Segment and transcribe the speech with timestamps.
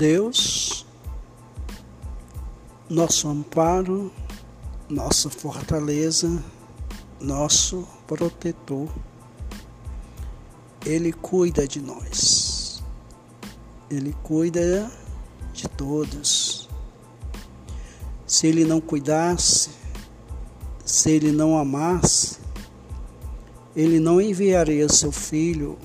[0.00, 0.86] Deus,
[2.88, 4.10] nosso amparo,
[4.88, 6.42] nossa fortaleza,
[7.20, 8.88] nosso protetor.
[10.86, 12.82] Ele cuida de nós.
[13.90, 14.90] Ele cuida
[15.52, 16.66] de todos.
[18.26, 19.68] Se ele não cuidasse,
[20.82, 22.38] se ele não amasse,
[23.76, 25.76] ele não enviaria seu filho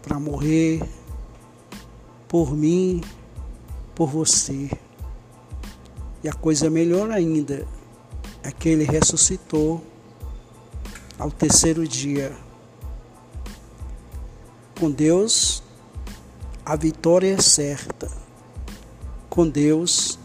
[0.00, 1.03] para morrer
[2.34, 3.00] por mim,
[3.94, 4.68] por você.
[6.20, 7.64] E a coisa melhor ainda
[8.42, 9.80] é que ele ressuscitou
[11.16, 12.36] ao terceiro dia.
[14.76, 15.62] Com Deus,
[16.66, 18.10] a vitória é certa.
[19.30, 20.18] Com Deus,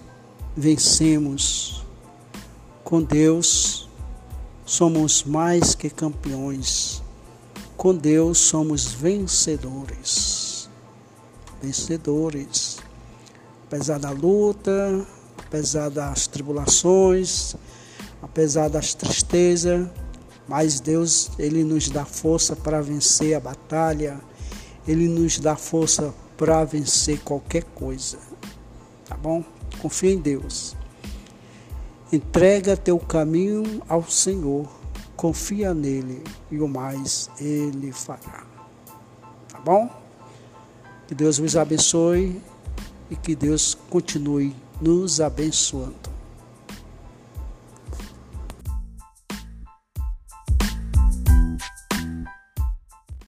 [0.57, 1.85] vencemos.
[2.83, 3.87] Com Deus,
[4.65, 7.03] somos mais que campeões.
[7.77, 10.48] Com Deus, somos vencedores.
[11.61, 12.77] Vencedores.
[13.67, 15.05] Apesar da luta,
[15.37, 17.55] apesar das tribulações,
[18.21, 19.87] apesar das tristezas,
[20.47, 24.19] mas Deus, Ele nos dá força para vencer a batalha,
[24.87, 28.17] Ele nos dá força para vencer qualquer coisa.
[29.05, 29.43] Tá bom?
[29.81, 30.75] Confia em Deus.
[32.11, 34.67] Entrega teu caminho ao Senhor,
[35.15, 38.43] confia nele e o mais Ele fará.
[39.47, 40.08] Tá bom?
[41.09, 42.39] Que Deus vos abençoe
[43.09, 46.18] e que Deus continue nos abençoando.